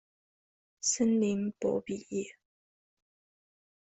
[0.81, 2.35] 森林博比耶。